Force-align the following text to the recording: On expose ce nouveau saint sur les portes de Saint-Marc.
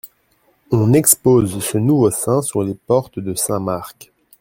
On 0.71 0.93
expose 0.93 1.63
ce 1.63 1.77
nouveau 1.77 2.09
saint 2.09 2.41
sur 2.41 2.63
les 2.63 2.73
portes 2.73 3.19
de 3.19 3.35
Saint-Marc. 3.35 4.11